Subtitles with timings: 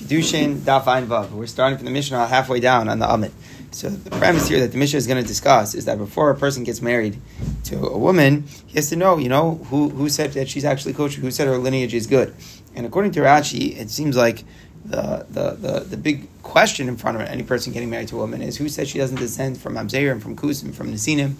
[0.00, 1.30] Kedushin Vav.
[1.30, 3.32] We're starting from the Mishnah halfway down on the Amid.
[3.70, 6.34] So the premise here that the Mishnah is going to discuss is that before a
[6.34, 7.20] person gets married
[7.64, 10.94] to a woman, he has to know, you know, who, who said that she's actually
[10.94, 12.34] kosher, who said her lineage is good.
[12.74, 14.44] And according to Rashi, it seems like
[14.86, 18.20] the, the, the, the big question in front of any person getting married to a
[18.20, 21.34] woman is who said she doesn't descend from Amzeir and from Kusim, from Nasinim.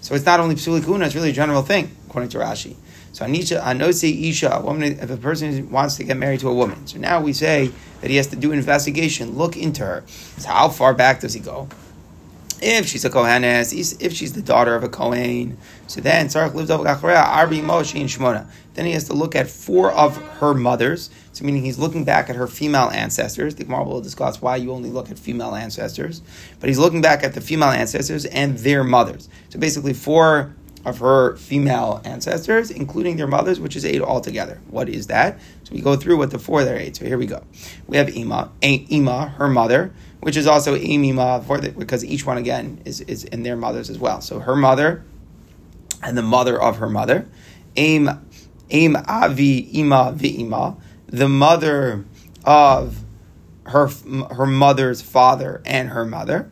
[0.00, 2.76] So it's not only Psuli Kuna, it's really a general thing, according to Rashi.
[3.14, 6.54] So Anisha, Anose Isha, a woman, if a person wants to get married to a
[6.54, 6.84] woman.
[6.88, 7.70] So now we say
[8.00, 10.02] that he has to do an investigation, look into her.
[10.38, 11.68] So how far back does he go?
[12.60, 16.72] If she's a Kohanes, if she's the daughter of a Kohen, so then Tzarech lived
[16.72, 18.48] over Arbi Moshe and Shmona.
[18.74, 21.08] Then he has to look at four of her mothers.
[21.34, 23.54] So meaning he's looking back at her female ancestors.
[23.54, 26.20] The Gemara will discuss why you only look at female ancestors,
[26.58, 29.28] but he's looking back at the female ancestors and their mothers.
[29.50, 30.52] So basically, four
[30.84, 34.60] of her female ancestors, including their mothers, which is eight altogether.
[34.68, 35.40] What is that?
[35.64, 36.96] So we go through what the four that are eight.
[36.96, 37.42] So here we go.
[37.86, 42.36] We have Ima, Ima, her mother, which is also Imima, for the, because each one
[42.36, 44.20] again is, is in their mothers as well.
[44.20, 45.04] So her mother
[46.02, 47.26] and the mother of her mother.
[47.76, 48.08] Aim,
[48.70, 52.04] Aim Avi Ima Vi'ima, the mother
[52.44, 53.04] of
[53.64, 53.88] her
[54.32, 56.50] her mother's father and her mother.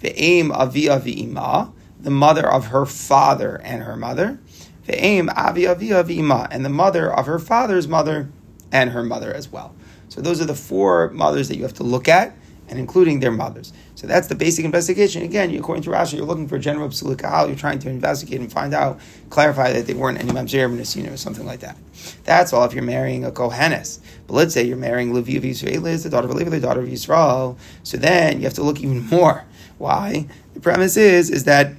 [0.00, 4.38] The aim Avi Avi Ima, the mother of her father and her mother,
[4.86, 8.28] ve'em avi avi avima, and the mother of her father's mother
[8.72, 9.74] and her mother as well.
[10.08, 12.36] So those are the four mothers that you have to look at,
[12.68, 13.72] and including their mothers.
[13.94, 15.22] So that's the basic investigation.
[15.22, 18.74] Again, according to Rashi, you're looking for general psulikahal, you're trying to investigate and find
[18.74, 19.00] out,
[19.30, 21.76] clarify that they weren't any mamzerim mamzer or something like that.
[22.24, 24.00] That's all if you're marrying a Kohenes.
[24.26, 26.88] But let's say you're marrying Levi of Israel, the daughter of Levi, the daughter of
[26.88, 27.56] Yisrael.
[27.84, 29.44] So then you have to look even more.
[29.78, 30.26] Why?
[30.54, 31.72] The premise is, is that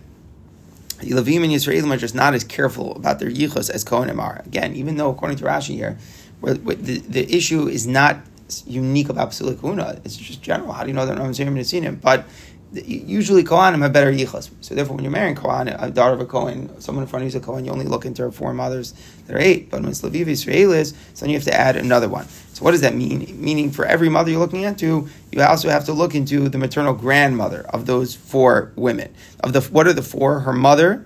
[1.00, 4.42] Levim and Yisraelim are just not as careful about their yichus as Kohanim are.
[4.46, 5.98] Again, even though according to Rashi here,
[6.40, 8.18] where, where the, the issue is not
[8.66, 10.72] unique about Psulik it's just general.
[10.72, 12.02] How do you know that Ramazim and Nesinim?
[12.02, 12.26] But
[12.74, 14.50] usually Kohanim have better yichus.
[14.62, 17.26] So therefore, when you're marrying Kohan, a daughter of a Kohen, someone in front of
[17.26, 18.94] you is a Kohen, you only look into her four mothers
[19.26, 19.70] that are eight.
[19.70, 22.28] But when it's Leviv Israelis, so then you have to add another one.
[22.54, 23.40] So what does that mean?
[23.40, 26.94] Meaning for every mother you're looking into, you also have to look into the maternal
[26.94, 29.14] grandmother of those four women.
[29.42, 30.42] Of the what are the four?
[30.42, 31.06] Her mother,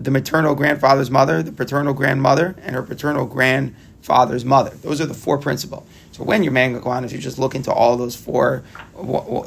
[0.00, 4.70] the maternal grandfather's mother, the paternal grandmother, and her paternal grandfather's mother.
[4.82, 5.86] Those are the four principal.
[6.12, 8.62] So when you're marrying a Kohanim, you just look into all those four,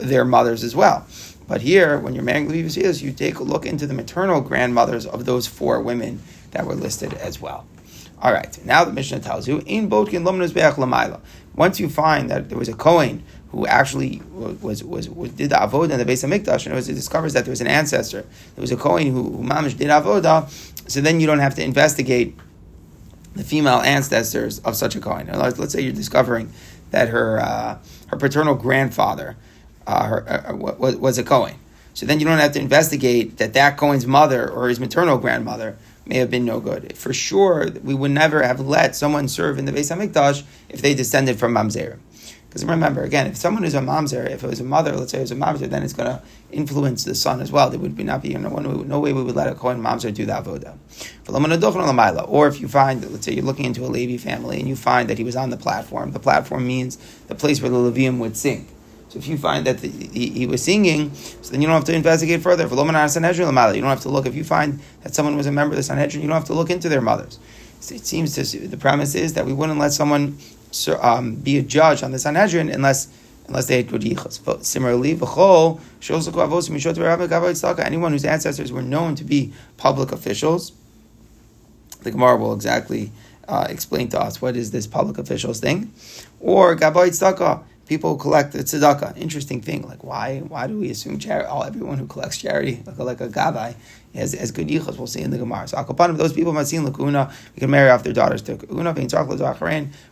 [0.01, 1.07] their mothers as well.
[1.49, 5.25] But here, when you're marrying Levi you take a look into the maternal grandmothers of
[5.25, 6.21] those four women
[6.51, 7.65] that were listed as well.
[8.21, 11.19] All right, now the Mishnah tells you, in Botkin Lamaila.
[11.55, 15.55] Once you find that there was a Kohen who actually was, was, was did the
[15.55, 17.67] avodah in the base of Mikdash, and it, was, it discovers that there was an
[17.67, 18.21] ancestor,
[18.55, 20.47] there was a Kohen who, who mamish did avodah,
[20.87, 22.37] so then you don't have to investigate
[23.33, 25.27] the female ancestors of such a Kohen.
[25.27, 26.53] Let's say you're discovering
[26.91, 29.35] that her uh, her paternal grandfather
[29.89, 31.55] uh, uh, was, was a Kohen.
[31.93, 35.77] So then you don't have to investigate that that Kohen's mother or his maternal grandmother
[36.05, 36.97] may have been no good.
[36.97, 40.93] For sure, we would never have let someone serve in the Beis Hamikdash if they
[40.93, 41.99] descended from Mamzer.
[42.49, 45.19] Because remember, again, if someone is a mamzer, if it was a mother, let's say
[45.19, 46.19] it was a mamzer, then it's going to
[46.51, 47.69] influence the son as well.
[47.69, 50.25] There would be not be no, no way we would let a Kohen mamzer do
[50.25, 50.75] that avoda.
[52.27, 55.07] Or if you find, let's say you're looking into a Levi family and you find
[55.11, 56.11] that he was on the platform.
[56.11, 56.97] The platform means
[57.27, 58.67] the place where the Levium would sing.
[59.09, 61.85] So if you find that the, he, he, was singing, so then you don't have
[61.85, 62.63] to investigate further.
[62.63, 64.27] You don't have to look.
[64.27, 66.53] If you find that someone was a member of the Sanhedrin, you don't have to
[66.53, 67.39] look into their mothers.
[67.79, 70.37] So it seems to the premise is that we wouldn't let someone
[71.01, 73.07] um, be a judge on the Sanhedrin unless
[73.47, 74.63] unless they had good yichus.
[74.63, 75.17] Similarly,
[77.83, 80.71] anyone whose ancestors were known to be public officials,
[82.03, 83.11] the Gemara will exactly
[83.47, 85.91] uh, explain to us what is this public officials thing,
[86.39, 89.17] or gabayit tzedakah people collect the tzedakah.
[89.17, 91.49] Interesting thing, like why why do we assume charity?
[91.65, 93.73] Everyone who collects charity, like like a gabbai,
[94.13, 94.97] has, has good yichus.
[94.97, 95.67] We'll see in the Gemara.
[95.67, 98.93] So akapanim, those people masin lakuna, we can marry off their daughters to una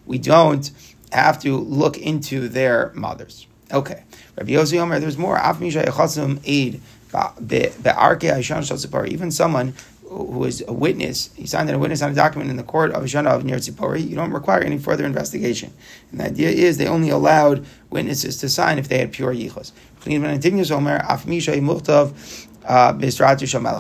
[0.06, 0.72] We don't
[1.12, 3.46] have to look into their mothers.
[3.72, 4.04] Okay,
[4.38, 5.38] Rabbi Yossi there's more.
[9.06, 9.74] Even someone
[10.10, 13.04] who is a witness, he signed a witness on a document in the court of
[13.04, 13.58] Shana of Ner
[13.98, 15.74] you don't require any further investigation.
[16.12, 19.72] And the idea is they only allowed witnesses to sign if they had pure yichus.
[22.66, 22.94] Uh,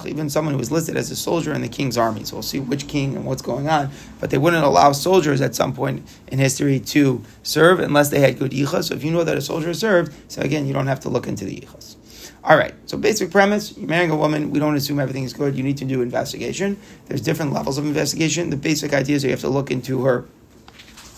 [0.05, 2.23] Even someone who was listed as a soldier in the king's army.
[2.23, 3.91] So we'll see which king and what's going on.
[4.21, 8.39] But they wouldn't allow soldiers at some point in history to serve unless they had
[8.39, 8.85] good yichus.
[8.85, 11.27] So if you know that a soldier served, so again, you don't have to look
[11.27, 11.96] into the yichus.
[12.47, 12.73] All right.
[12.85, 14.51] So basic premise: you're marrying a woman.
[14.51, 15.57] We don't assume everything is good.
[15.57, 16.79] You need to do investigation.
[17.07, 18.49] There's different levels of investigation.
[18.51, 20.25] The basic idea is you have to look into her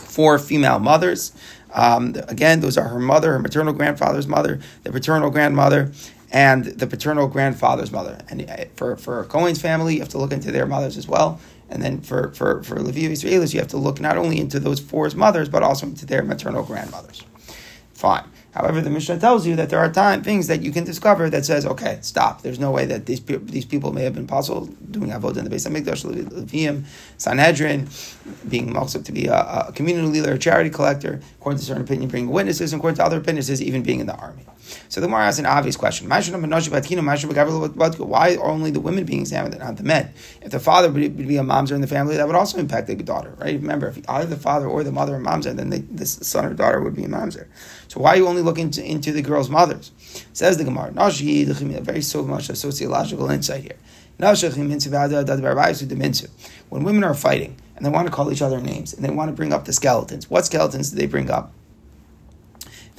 [0.10, 1.34] four female mothers.
[1.72, 5.92] Um, again, those are her mother, her maternal grandfather's mother, the paternal grandmother,
[6.32, 8.18] and the paternal grandfather's mother.
[8.30, 11.40] And uh, for, for Cohen's family, you have to look into their mothers as well.
[11.70, 14.80] And then for, for, for Levi Israelis, you have to look not only into those
[14.80, 17.24] four mothers, but also into their maternal grandmothers.
[17.94, 18.24] Fine.
[18.60, 21.46] However, the Mishnah tells you that there are time things that you can discover that
[21.46, 22.42] says, okay, stop.
[22.42, 25.50] There's no way that these these people may have been possible doing avodah in the
[25.50, 26.84] base of Mikdash, Levium,
[27.18, 27.88] Sanhedrin,
[28.50, 29.34] being also to be a,
[29.70, 33.04] a community leader, a charity collector, according to certain opinion, bringing witnesses, and according to
[33.06, 34.44] other opinions, even being in the army.
[34.90, 36.18] So the Gemara asks an obvious question: Why
[38.36, 40.14] only the women being examined and not the men?
[40.42, 42.96] If the father would be a mamzer in the family, that would also impact the
[42.96, 43.56] daughter, right?
[43.56, 46.54] Remember, if either the father or the mother are mamzer, then the, the son or
[46.54, 47.48] daughter would be a mamzer.
[47.88, 49.92] So why are you only looking into, into the girl's mothers?
[50.34, 50.92] Says the Gemara.
[50.92, 53.78] Very so much of sociological insight here.
[56.70, 59.30] When women are fighting and they want to call each other names and they want
[59.30, 61.54] to bring up the skeletons, what skeletons do they bring up?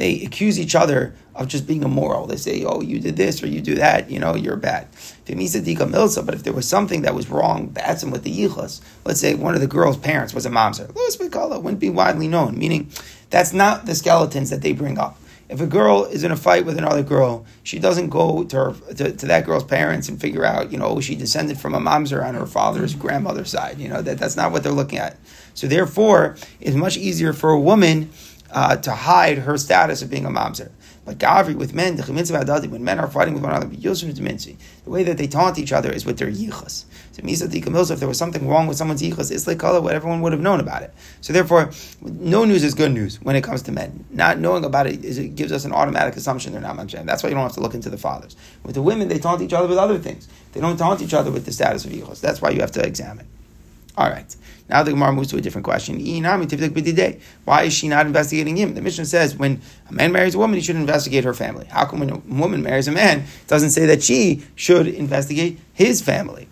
[0.01, 2.27] they accuse each other of just being immoral.
[2.27, 4.89] They say, oh, you did this or you do that, you know, you're bad.
[5.27, 8.81] But if there was something that was wrong, that's with the yichus.
[9.05, 10.93] Let's say one of the girl's parents was a mamzer.
[10.95, 12.91] Louis Bikala wouldn't be widely known, meaning
[13.29, 15.20] that's not the skeletons that they bring up.
[15.51, 18.73] If a girl is in a fight with another girl, she doesn't go to, her,
[18.95, 21.81] to, to, that girl's parents and figure out, you know, oh, she descended from a
[21.81, 23.79] mamzer on her father's grandmother's side.
[23.79, 25.17] You know, that, that's not what they're looking at.
[25.55, 28.11] So therefore, it's much easier for a woman
[28.53, 30.71] uh, to hide her status of being a mamzer.
[31.05, 35.03] But Gavri with men, the mitzvah when men are fighting with one another, the way
[35.03, 36.85] that they taunt each other is with their yichas.
[37.13, 40.41] So if there was something wrong with someone's yichas, it's like what everyone would have
[40.41, 40.93] known about it.
[41.21, 41.71] So therefore,
[42.03, 44.05] no news is good news when it comes to men.
[44.11, 47.05] Not knowing about it, is, it gives us an automatic assumption they're not mamzer.
[47.05, 48.37] That's why you don't have to look into the fathers.
[48.63, 50.29] With the women, they taunt each other with other things.
[50.53, 52.21] They don't taunt each other with the status of yichas.
[52.21, 53.27] That's why you have to examine.
[53.97, 54.35] All right.
[54.71, 55.99] Now the Gemara moves to a different question.
[57.45, 58.75] Why is she not investigating him?
[58.75, 61.67] The Mishnah says when a man marries a woman, he should investigate her family.
[61.67, 65.59] How come when a woman marries a man, it doesn't say that she should investigate
[65.75, 66.49] his family?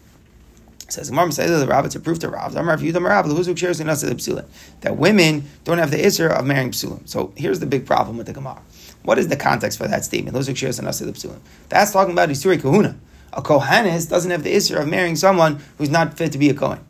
[0.88, 2.56] Says Gemara says the rabbis to prove to Rav.
[2.56, 6.44] Amar view the Rav who shares in us that women don't have the isser of
[6.44, 7.08] marrying psulim.
[7.08, 8.60] So here's the big problem with the Gemara.
[9.04, 10.34] What is the context for that statement?
[10.34, 11.00] Those shares in us
[11.68, 12.96] That's talking about Isuri Kahuna.
[13.32, 16.54] A Kohanis doesn't have the isser of marrying someone who's not fit to be a
[16.54, 16.80] Kohen.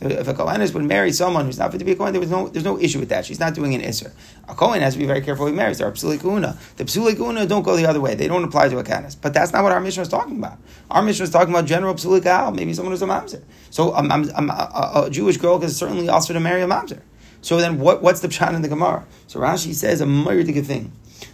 [0.00, 2.30] If a Kohenis would marry someone who's not fit to be a Kohen, there was
[2.30, 3.26] no, there's no issue with that.
[3.26, 4.12] She's not doing an Isser.
[4.48, 5.78] A Kohen has to be very careful who he marries.
[5.78, 6.56] There are Psuli Kuna.
[6.76, 8.14] The Psuli Kuna don't go the other way.
[8.14, 9.16] They don't apply to a Kohenis.
[9.20, 10.58] But that's not what our mission is talking about.
[10.88, 13.42] Our mission is talking about general Psuli Kahal, maybe someone who's a Mamzer.
[13.70, 17.00] So a, a, a, Jewish girl is certainly also to marry a Mamzer.
[17.42, 19.04] So then what, what's the pshat in the Gemara?
[19.26, 20.92] So Rashi says a murdic thing.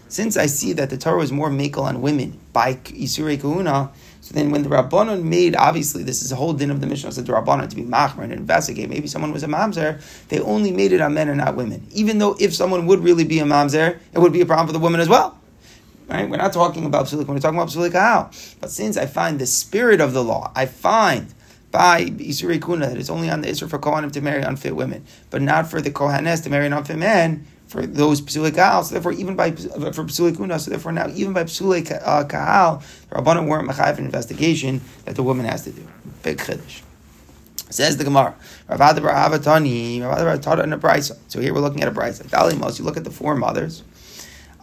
[0.08, 3.90] Since I see that the Torah is more makel on women by Isurei Kahuna,
[4.24, 7.12] so then, when the Rabbanon made, obviously, this is a whole din of the Mishnah,
[7.12, 8.88] said the Rabbanon to be machmer and investigate.
[8.88, 10.00] Maybe someone was a mamzer.
[10.28, 11.86] They only made it on men and not women.
[11.92, 14.72] Even though if someone would really be a mamzer, it would be a problem for
[14.72, 15.38] the woman as well.
[16.08, 16.26] Right?
[16.26, 17.26] We're not talking about psulik.
[17.26, 18.30] We're talking about psulik how.
[18.62, 21.34] But since I find the spirit of the law, I find
[21.70, 25.04] by Isurei Kuna that it's only on the Isra for Kohanim to marry unfit women,
[25.28, 28.84] but not for the Kohanes to marry an unfit man for those psulei kahal.
[28.84, 32.82] So therefore, even by for psulei kuna, so therefore now even by psulei uh, kahal,
[33.08, 35.86] the rabbanim weren't mechayiv an investigation that the woman has to do.
[36.22, 36.82] Big chiddush.
[37.70, 38.36] Says the Gemara,
[38.68, 41.18] Rav Bar Avatani, Rav taught in a brisa.
[41.26, 42.24] So here we're looking at a brisa.
[42.24, 43.82] Dalimos, you look at the four mothers,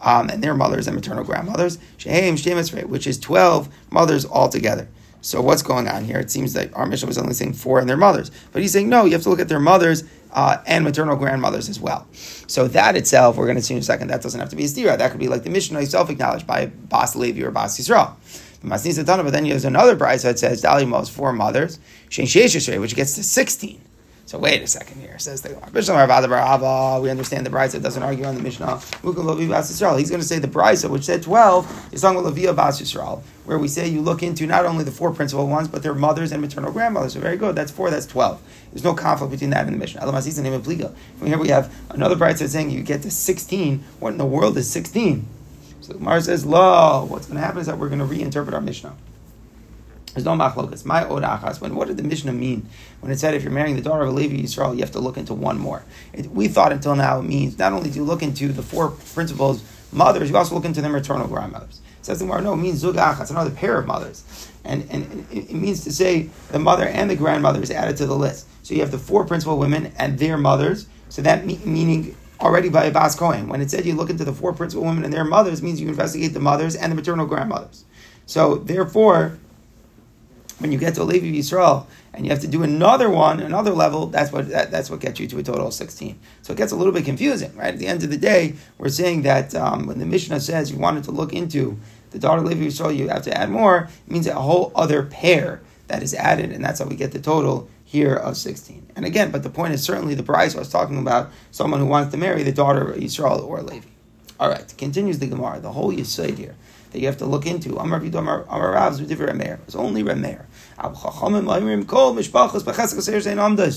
[0.00, 4.88] um, and their mothers and maternal grandmothers, Shehem Shemisrei, which is twelve mothers altogether.
[5.22, 6.18] So what's going on here?
[6.18, 8.88] It seems that our mission was only saying four and their mothers, but he's saying
[8.88, 9.04] no.
[9.04, 10.02] You have to look at their mothers
[10.32, 12.06] uh, and maternal grandmothers as well.
[12.12, 14.64] So that itself, we're going to see in a second, that doesn't have to be
[14.64, 14.98] a stira.
[14.98, 18.16] That could be like the Mishnah itself acknowledged by Bas Levi or Bas Yisrael.
[18.64, 23.80] But then there's another bride that says Dalimos four mothers, which gets to sixteen.
[24.32, 25.18] So wait a second here.
[25.18, 28.78] Says the We understand the Brisa doesn't argue on the Mishnah.
[28.78, 33.20] He's going to say the Brisa, which said twelve, is talking about Leviah Bas Yisrael,
[33.44, 36.32] where we say you look into not only the four principal ones, but their mothers
[36.32, 37.12] and maternal grandmothers.
[37.12, 37.54] So very good.
[37.54, 37.90] That's four.
[37.90, 38.40] That's twelve.
[38.72, 40.00] There's no conflict between that and the Mishnah.
[40.00, 40.94] Otherwise, he's the name of Pliga.
[41.18, 43.84] From here we have another Brisa saying you get to sixteen.
[44.00, 45.26] What in the world is sixteen?
[45.82, 48.62] So Mar says, "Lo, what's going to happen is that we're going to reinterpret our
[48.62, 48.94] Mishnah."
[50.14, 50.84] There's no machlokas.
[50.84, 51.60] My od achas.
[51.60, 52.68] When what did the Mishnah mean
[53.00, 55.00] when it said if you're marrying the daughter of a Levi Yisrael, you have to
[55.00, 55.84] look into one more?
[56.12, 58.90] It, we thought until now it means not only do you look into the four
[58.90, 61.80] principals mothers, you also look into their maternal grandmothers.
[61.98, 65.26] It says the Gemara, no, it means zug achas, another pair of mothers, and and
[65.30, 68.46] it, it means to say the mother and the grandmother is added to the list.
[68.62, 70.86] So you have the four principal women and their mothers.
[71.08, 73.48] So that me- meaning already by Bas Cohen.
[73.48, 75.88] When it said you look into the four principal women and their mothers, means you
[75.88, 77.84] investigate the mothers and the maternal grandmothers.
[78.26, 79.38] So therefore
[80.62, 83.72] When you get to a Levi Yisrael and you have to do another one, another
[83.72, 86.16] level, that's what that, that's what gets you to a total of 16.
[86.42, 87.74] So it gets a little bit confusing, right?
[87.74, 90.78] At the end of the day, we're saying that um, when the Mishnah says you
[90.78, 91.80] wanted to look into
[92.12, 95.62] the daughter Levi Yisrael, you have to add more, it means a whole other pair
[95.88, 98.92] that is added, and that's how we get the total here of 16.
[98.94, 102.12] And again, but the point is certainly the bride was talking about someone who wants
[102.12, 103.88] to marry the daughter of Yisrael or Levi.
[104.38, 106.54] All right, continues the Gemara, the whole Yisrael here
[106.92, 107.70] that you have to look into.
[107.70, 107.78] It's
[109.74, 110.46] only Remeir.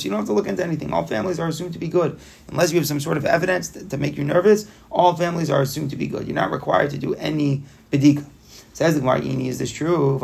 [0.05, 0.93] You don't have to look into anything.
[0.93, 2.19] All families are assumed to be good.
[2.49, 5.89] Unless you have some sort of evidence to make you nervous, all families are assumed
[5.91, 6.27] to be good.
[6.27, 8.25] You're not required to do any bedika.
[8.73, 10.19] Says the Gemara, is this true?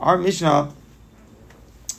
[0.00, 0.72] Our Mishnah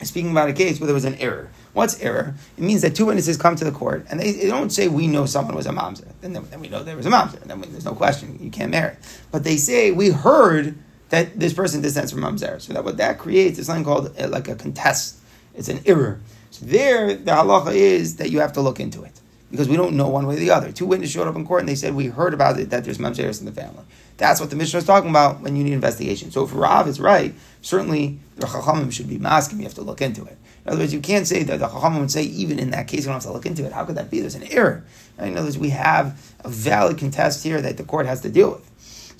[0.02, 1.50] is speaking about a case where there was an error.
[1.74, 2.34] What's error?
[2.58, 5.06] It means that two witnesses come to the court and they, they don't say we
[5.08, 6.08] know someone was a mamzer.
[6.22, 7.40] Then, then we know there was a mamzer.
[7.42, 8.96] Then we, there's no question you can't marry.
[9.32, 10.76] But they say we heard
[11.10, 12.62] that this person descends from mamzer.
[12.62, 15.18] So that what that creates is something called uh, like a contest.
[15.56, 16.20] It's an error.
[16.52, 19.20] So there, the halacha is that you have to look into it
[19.52, 20.72] because we don't know one way or the other.
[20.72, 22.98] Two witnesses showed up in court and they said we heard about it that there's
[22.98, 23.84] mamzeres in the family.
[24.18, 26.30] That's what the Mishnah is talking about when you need investigation.
[26.30, 29.60] So if Rav is right, certainly the Chachamim should be masking.
[29.60, 30.38] You have to look into it.
[30.66, 33.02] In other words, you can't say that the Chachamim would say, even in that case,
[33.02, 33.72] you don't have to look into it.
[33.72, 34.20] How could that be?
[34.20, 34.84] There's an error.
[35.18, 38.52] In other words, we have a valid contest here that the court has to deal
[38.52, 38.70] with.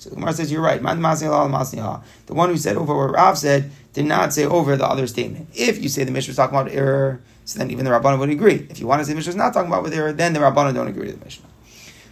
[0.00, 0.80] So the Gemara says, you're right.
[0.80, 5.48] The one who said over what Rav said did not say over the other statement.
[5.52, 8.30] If you say the Mishnah is talking about error, so then even the Rabbanah would
[8.30, 8.66] agree.
[8.70, 10.40] If you want to say the Mishnah is not talking about with error, then the
[10.40, 11.44] Rabbanah don't agree to the Mishnah.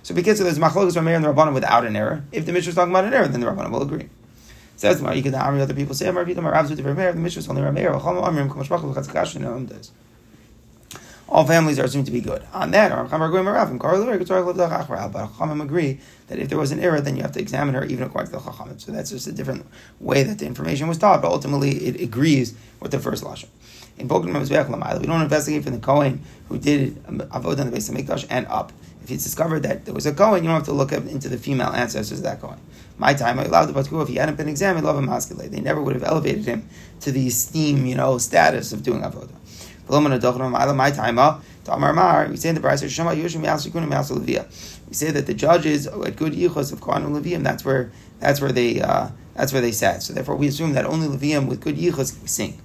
[0.02, 2.74] So because there's machlokas Rameir and the Rabbanah without an error, if the Mishnah is
[2.74, 4.10] talking about an error, then the Rabbanah will agree.
[4.76, 7.40] Says the you can army other people say Amar Vidam Rabs with Rameir, the Mishnah
[7.40, 7.94] is only Rameir.
[11.28, 12.42] All families are assumed to be good.
[12.54, 13.22] On that, Chachamim
[15.62, 18.32] agree that if there was an error, then you have to examine her even according
[18.32, 18.80] to the Chachamim.
[18.80, 19.66] So that's just a different
[20.00, 23.48] way that the information was taught, but ultimately it agrees with the first lashon.
[23.98, 24.32] In Bogan
[25.00, 28.46] we don't investigate from the Kohen who did avodah on the base of Mikdash and
[28.46, 28.72] up
[29.08, 31.38] if it's discovered that there was a Kohen, you don't have to look into the
[31.38, 32.60] female ancestors of that Kohen.
[32.98, 35.06] My time, I allowed the Batku, if he hadn't been examined, love him.
[35.50, 36.68] They never would have elevated him
[37.00, 39.37] to the esteem, you know, status of doing Avodah.
[39.88, 39.96] We
[42.36, 42.82] say in the Brisa.
[44.88, 47.90] We say that the judges at good yichus of Kohen and Levium, that's where
[48.20, 50.02] that's where they uh, that's where they sat.
[50.02, 52.60] So therefore, we assume that only Levium with good yichus sing.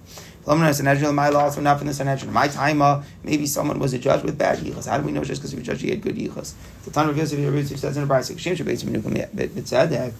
[0.45, 2.33] My also not from the Sanhedrin.
[2.33, 4.89] My time, maybe someone was a judge with bad yichus.
[4.89, 6.53] How do we know just because he was a judge he had good yichus?
[6.83, 8.25] The time of Yosef Yerusif says in Shabbat
[9.61, 10.13] Tzedek.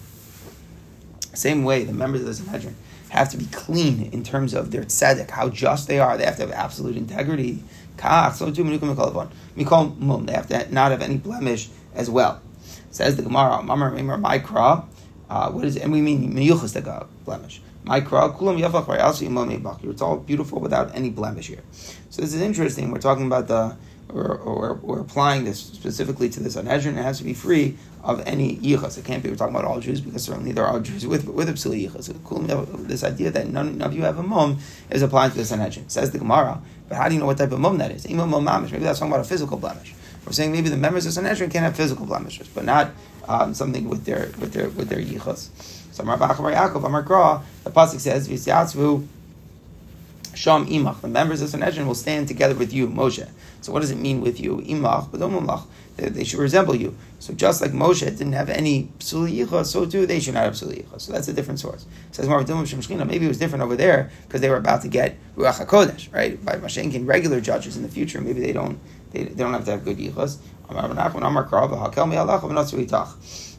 [1.34, 2.74] Same way, the members of the Sanhedrin
[3.18, 6.16] have to be clean in terms of their tzedek, how just they are.
[6.16, 7.62] They have to have absolute integrity.
[7.96, 8.50] So.
[8.50, 12.42] They have to not have any blemish as well.
[12.90, 14.84] Says the Gemara, Mamar Mimar Mikra.
[15.30, 15.82] Uh, what is it?
[15.82, 17.60] And we mean miyuchas the blemish.
[17.86, 21.62] It's all beautiful without any blemish here.
[22.10, 22.90] So this is interesting.
[22.90, 23.76] We're talking about the,
[24.08, 26.96] or, or we're applying this specifically to this Sanhedrin.
[26.96, 28.98] It has to be free of any yichas.
[28.98, 31.48] It can't be we're talking about all Jews because certainly there are Jews with with
[31.48, 32.86] psili yichas.
[32.86, 34.58] This idea that none, of you have a mum
[34.90, 35.88] is applying to the Sanhedrin.
[35.88, 36.60] Says the Gemara.
[36.88, 38.06] But how do you know what type of mum that is?
[38.06, 38.70] Imam mamish.
[38.70, 39.94] Maybe that's talking about a physical blemish.
[40.26, 42.92] We're saying maybe the members of Sanhedrin can have physical blemishes, but not
[43.26, 45.48] um, something with their with their with their yichas.
[45.92, 49.06] So Amar Bachar Yaakov, Amar Kra, the pasuk says, "V'syatzvu
[50.34, 53.28] sham imach." The members of Sanhedrin will stand together with you, Moshe.
[53.60, 55.10] So what does it mean with you, imach?
[55.10, 55.20] But
[55.96, 56.96] they, they should resemble you.
[57.18, 61.00] So just like Moshe didn't have any psuliyicha, so too they should not have psuliyicha.
[61.00, 61.86] So that's a different source.
[62.12, 66.12] Says maybe it was different over there because they were about to get ruach hakodesh,
[66.12, 66.42] right?
[66.44, 68.78] By mashenkin regular judges in the future, maybe they don't
[69.12, 70.38] they, they don't have to have good yichas.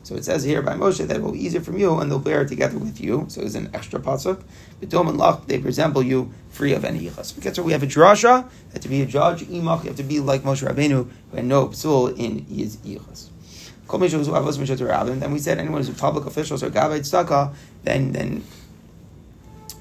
[0.05, 2.19] So it says here by Moshe that it will be easier from you and they'll
[2.19, 3.25] bear it together with you.
[3.27, 4.43] So it's an extra pasuk.
[4.79, 7.55] B'dom and lach, they resemble you free of any yichas.
[7.55, 10.19] So we have a drasha that to be a judge, imach, you have to be
[10.19, 13.29] like Moshe Rabbeinu who had no psul in his yichas.
[15.19, 18.43] Then we said anyone who's a public officials or gavay tzaka, then then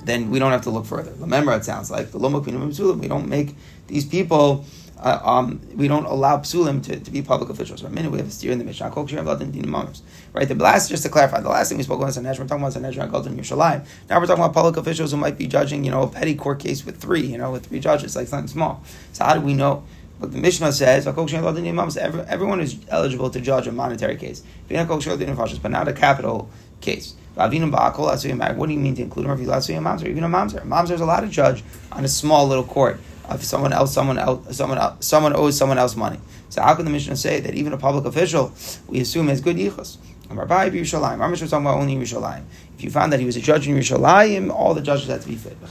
[0.04, 1.12] then we don't have to look further.
[1.18, 3.54] Remember, it sounds like the we don't make
[3.88, 4.64] these people
[5.04, 7.82] uh, um, we don't allow psulim to, to be public officials.
[7.82, 8.90] A minute, we have a steer in the Mishnah.
[8.90, 10.48] Right?
[10.48, 12.62] The last, just to clarify, the last thing we spoke about is Sanhedrin, we're talking
[12.62, 13.84] about Sanhedrin Galton Yerushalayim.
[14.08, 16.58] Now we're talking about public officials who might be judging, you know, a petty court
[16.58, 18.82] case with three, you know, with three judges, like something small.
[19.12, 19.84] So how do we know?
[20.18, 25.92] But the Mishnah says, everyone is eligible to judge a monetary case, but not a
[25.92, 26.48] capital
[26.80, 27.14] case.
[27.34, 29.40] What do you mean to include them?
[29.40, 30.62] Even a mamzer.
[30.62, 34.18] A mamzer is allowed to judge on a small little court if someone else, someone
[34.18, 36.18] else, someone else, someone owes someone else money.
[36.50, 38.52] So how can the Mishnah say that even a public official
[38.86, 39.98] we assume has good yichus?
[40.28, 41.18] Bai Yerushalayim.
[41.18, 42.42] Ramesh was talking about only Yerushalayim.
[42.76, 45.28] If you found that he was a judge in Yerushalayim, all the judges had to
[45.28, 45.56] be fit.
[45.60, 45.68] So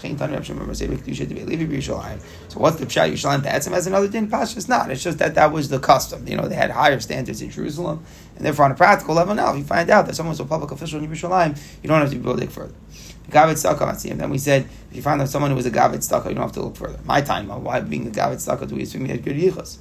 [2.60, 4.30] what's the pshat Yerushalayim Ba'atzim as another din?
[4.30, 4.90] Pasha it's not.
[4.90, 6.26] It's just that that was the custom.
[6.28, 8.06] You know, they had higher standards in Jerusalem,
[8.36, 10.72] and therefore on a practical level now, if you find out that someone's a public
[10.72, 12.74] official in Yerushalayim, you don't have to go dig further.
[13.30, 16.30] Gavet Staka Then we said, if you find out someone who was a Gavet Staka,
[16.30, 17.00] you don't have to look further.
[17.06, 19.78] My time, uh, why being a Gavet Staka do we assume he had good yichus?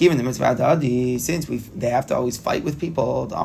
[0.00, 3.26] Even the mitzvah since we they have to always fight with people.
[3.28, 3.36] You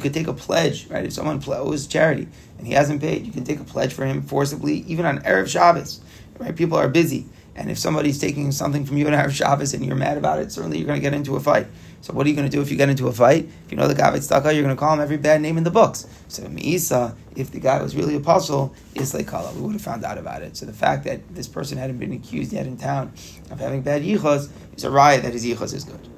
[0.00, 1.04] could take a pledge, right?
[1.04, 4.22] If someone owes charity and he hasn't paid, you can take a pledge for him
[4.22, 6.00] forcibly, even on erev Shabbos.
[6.38, 6.54] Right?
[6.54, 9.96] People are busy, and if somebody's taking something from you on erev Shabbos and you're
[9.96, 11.66] mad about it, certainly you're going to get into a fight.
[12.02, 13.48] So what are you going to do if you get into a fight?
[13.64, 15.64] If you know the guy Staka, you're going to call him every bad name in
[15.64, 16.06] the books.
[16.28, 19.52] So Meisa, if the guy was really a apostle, is like Kala.
[19.54, 20.56] We would have found out about it.
[20.56, 23.12] So the fact that this person hadn't been accused yet in town
[23.50, 26.08] of having bad yichos is a riot that his yichos is good.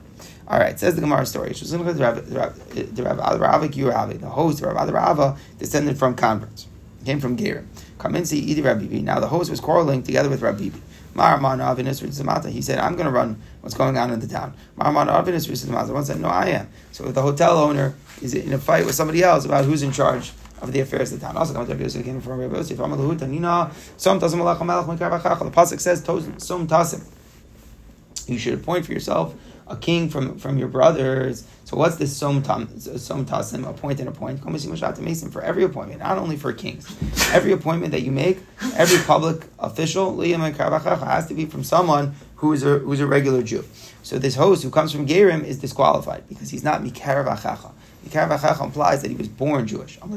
[0.49, 1.53] All right, says the Gemara story.
[1.53, 2.27] The Rav
[4.21, 6.67] the host, Rav Adarava, descended from converts,
[7.09, 7.65] came from Gerim.
[7.97, 10.71] Kaminsi Idi Rabbi Now the host was quarreling together with Rabbi
[11.19, 14.55] he said, I'm going to run what's going on in the town.
[14.77, 16.69] One said, No, I am.
[16.93, 20.31] So the hotel owner is in a fight with somebody else about who's in charge
[20.63, 21.37] of the affairs of the town.
[21.37, 22.77] Also, the came from Rabbi Yosef.
[22.77, 22.85] The
[25.57, 27.03] pasuk says, "Som tasim."
[28.29, 29.35] You should appoint for yourself
[29.69, 31.47] a king from, from your brothers.
[31.65, 34.45] So what's this som, tam, som tasim, appoint and appoint?
[35.01, 36.87] Mason for every appointment, not only for kings.
[37.33, 38.39] Every appointment that you make,
[38.75, 43.65] every public official, has to be from someone who is a, who's a regular Jew.
[44.03, 47.73] So this host who comes from Gerim is disqualified because he's not Mikarav Achacha.
[48.07, 49.99] Mikarav Achacha implies that he was born Jewish.
[49.99, 50.09] But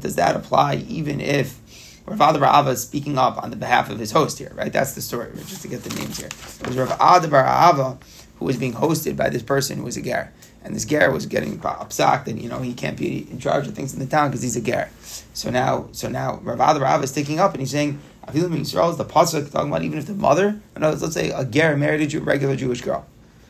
[0.00, 1.58] does that apply even if
[2.06, 4.72] Rav Adabar Ava is speaking up on the behalf of his host here, right?
[4.72, 6.28] That's the story, just to get the names here.
[6.28, 7.98] It was Rav Ava
[8.38, 10.32] who was being hosted by this person who was a ger.
[10.64, 13.74] And this ger was getting upset that, you know, he can't be in charge of
[13.74, 14.90] things in the town because he's a ger.
[15.32, 18.96] So now, so now Rav Ava is taking up and he's saying, Afilim Yisrael is
[18.96, 22.06] the pasuk talking about even if the mother, other let's say a ger married a
[22.06, 23.06] Jew, regular Jewish girl.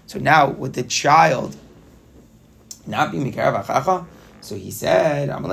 [0.07, 1.57] So now with the child
[2.87, 4.07] not being Mikarav
[4.43, 5.53] so he said, No,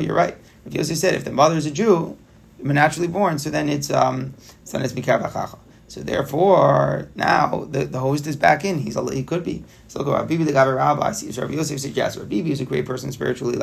[0.00, 0.36] you're right.
[0.68, 2.16] Rav Yosef said if the mother is a Jew,
[2.62, 8.26] naturally born, so then it's um, so then mikar So therefore, now the, the host
[8.26, 8.78] is back in.
[8.78, 9.64] He's he could be.
[9.88, 11.12] So look at Bibi the Gabi Rabbi.
[11.12, 13.58] So Rav Yosef suggests Rav Bibi is a great person spiritually.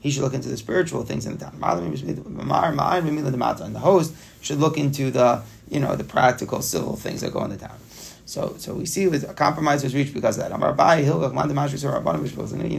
[0.00, 1.58] He should look into the spiritual things in the town.
[1.62, 7.42] And the host should look into the you know the practical civil things that go
[7.44, 7.78] in the town.
[8.26, 10.52] So, so we see a compromise was reached because of that.
[10.52, 10.58] You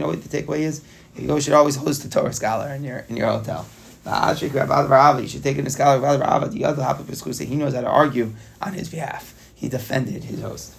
[0.00, 0.82] know what the takeaway is?
[1.16, 3.66] You should always host a Torah scholar in your in your hotel.
[4.04, 6.98] You should take in a scholar of The other half
[7.38, 9.34] he knows how to argue on his behalf.
[9.54, 10.74] He defended his host.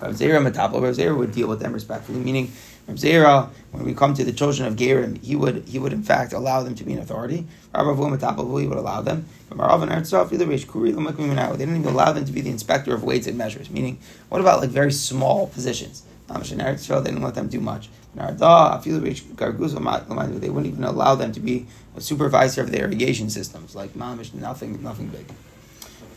[0.00, 2.52] Rav Zera Matapel, Rav Zera would deal with them respectfully, meaning
[2.86, 6.02] Rav Zera, when we come to the children of Gerim, he would he would in
[6.02, 7.46] fact allow them to be an authority.
[7.74, 9.26] Rav Avu Matapel, he would allow them.
[9.48, 13.02] From Rav and Eretzof, either they didn't even allow them to be the inspector of
[13.02, 13.70] weights and measures.
[13.70, 16.02] Meaning, what about like very small positions?
[16.28, 17.88] And they didn't let them do much.
[18.14, 21.66] They wouldn't even allow them to be
[21.96, 25.26] a supervisor of the irrigation systems, like Mamish, nothing, nothing big.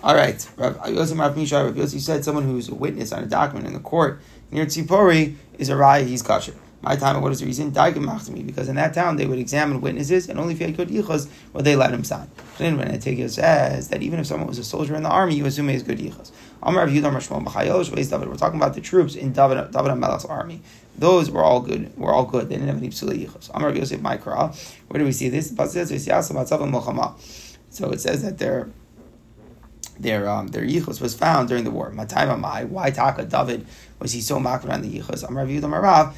[0.03, 3.25] All right, Rav Yosef Rav Misha, Rav Yosef said someone who's a witness on a
[3.25, 6.53] document in the court near Tzipori is a raya, he's kosher.
[6.81, 7.71] My time, what is the reason?
[7.71, 11.27] Because in that town they would examine witnesses, and only if he had good yichus
[11.51, 12.29] would they let him sign.
[12.59, 15.45] Then when Antigonus says that even if someone was a soldier in the army, you
[15.47, 16.31] assume he has good yichus.
[16.61, 20.61] We're talking about the troops in David, David Melech's army.
[20.97, 21.97] Those were all good.
[21.97, 22.47] Were all good.
[22.47, 23.49] They didn't have any psula yichus.
[23.53, 24.55] Amar Yosef Maikra.
[24.87, 25.49] Where do we see this?
[27.69, 28.69] So it says that their
[29.99, 31.91] their um, their yichus was found during the war.
[31.91, 32.67] Matay Mamai.
[32.67, 33.65] Why Taka David
[33.99, 35.23] was he so mocked on the yichus?
[35.23, 36.13] I'm Amar Yudam Arav.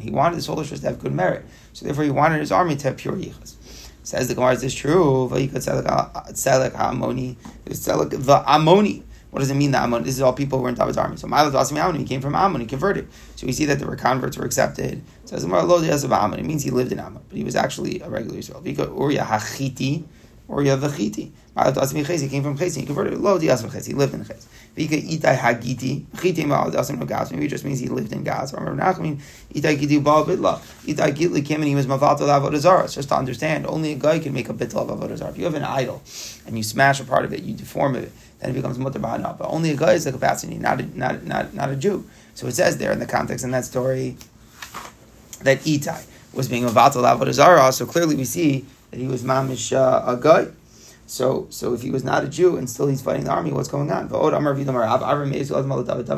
[0.00, 2.88] He wanted his soldiers to have good merit, so therefore he wanted his army to
[2.88, 3.56] have pure yichus.
[4.02, 5.28] Says the Gemara, is this true?
[5.28, 5.84] Selek
[6.72, 7.36] Amoni.
[7.64, 7.74] The
[8.46, 9.02] Amoni.
[9.30, 10.04] What does it mean the Ammon?
[10.04, 11.18] This is all people who were in David's army.
[11.18, 13.08] So Milo Dasim Ammon, he came from Ammon, he converted.
[13.36, 15.02] So we see that there were converts were accepted.
[15.30, 16.38] Ammon.
[16.38, 18.62] It means he lived in Ammon, but he was actually a regular Israel.
[18.64, 20.04] Uriah Hachiti,
[20.48, 21.30] Uriah Vachiti.
[21.54, 23.18] Milo Dasim Ches, he came from Ches, he converted.
[23.18, 24.46] Lo Dias Ches, he lived in Ches.
[24.76, 27.30] Vika Itai Hagiti, Chiti Milo Dasim Gas.
[27.30, 28.52] Maybe it just means he lived in Gaz.
[28.52, 29.20] Remember Nachmin,
[29.52, 30.58] Itai Giti Baal Bidla.
[30.86, 34.32] Itai Gitli came and he was Mavatal Avodah Just to understand, only a guy can
[34.32, 36.02] make a bitl of Avodah If you have an idol
[36.46, 39.36] and you smash a part of it, you deform it then it becomes mutter ba'ana.
[39.36, 42.08] But only a guy is a capacity, not a, not, not, not a Jew.
[42.34, 44.16] So it says there in the context in that story
[45.42, 46.04] that Itai
[46.38, 47.72] was being a vatal avodah zara.
[47.72, 50.46] So clearly we see that he was mamish uh, a guy.
[51.06, 53.68] So, so if he was not a Jew and still he's fighting the army, what's
[53.68, 54.06] going on?
[54.08, 54.32] David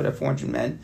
[0.04, 0.78] had 400 men.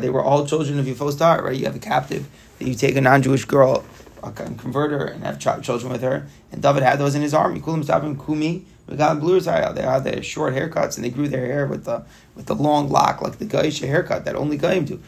[0.00, 1.56] They were all children of Yifos Dar, right?
[1.56, 2.26] You have a captive
[2.58, 3.84] that you take a non-Jewish girl,
[4.22, 6.26] and convert her, and have children with her.
[6.50, 7.60] And David had those in his army.
[7.60, 8.64] Kulam Kumi.
[8.86, 12.04] We got blue They had their short haircuts and they grew their hair with the
[12.34, 15.00] with the long lock, like the Gaisha haircut that only Gaim do.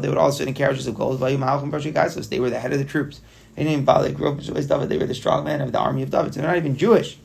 [0.00, 1.20] They would all sit in carriages of gold.
[1.20, 3.20] They were the head of the troops.
[3.54, 4.08] They didn't even bother.
[4.08, 4.38] They up
[4.68, 4.88] David.
[4.88, 6.34] They were the strong men of the army of David.
[6.34, 7.18] So they're not even Jewish,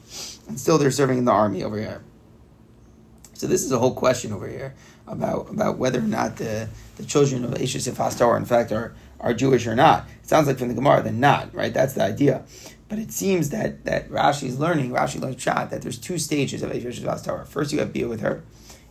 [0.47, 2.01] and still they're serving in the army over here.
[3.33, 4.75] So this is a whole question over here
[5.07, 8.93] about about whether or not the, the children of Ishus if Hastar in fact are
[9.19, 10.07] are Jewish or not.
[10.21, 11.73] It sounds like from the Gemara they're not, right?
[11.73, 12.43] That's the idea.
[12.89, 16.63] But it seems that that Rashi is learning, Rashi learns shot that there's two stages
[16.63, 17.45] of Ishus Hastar.
[17.47, 18.43] First you have Bia with her,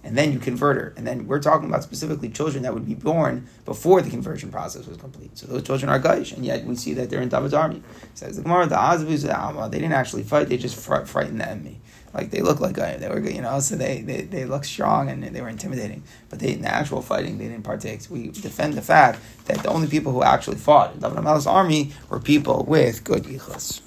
[0.04, 0.94] and then you convert her.
[0.96, 4.86] And then we're talking about specifically children that would be born before the conversion process
[4.86, 5.36] was complete.
[5.36, 7.82] So those children are Gaish, and yet we see that they're in David's army.
[8.14, 11.48] Says the Gemara, the Azvus, the Alma, they didn't actually fight, they just frightened the
[11.48, 11.80] enemy.
[12.14, 15.10] Like they look like Gaish, they were, you know, so they, they, they look strong
[15.10, 16.04] and they were intimidating.
[16.30, 18.02] But they, in the actual fighting, they didn't partake.
[18.02, 21.48] So we defend the fact that the only people who actually fought in David Amal's
[21.48, 23.82] army were people with good yichus.